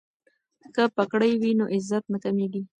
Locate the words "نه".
2.13-2.17